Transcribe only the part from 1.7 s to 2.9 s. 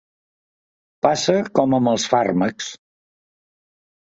amb els fàrmacs.